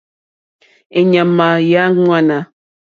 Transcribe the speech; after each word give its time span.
Èɲàmà 0.99 1.47
yà 1.71 1.81
ŋwánà. 2.01 2.37